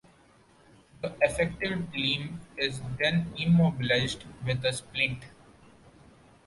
The 1.03 1.13
affected 1.23 1.93
limb 1.95 2.39
is 2.57 2.81
then 2.97 3.31
immobilized 3.37 4.23
with 4.43 4.65
a 4.65 4.73
splint. 4.73 5.25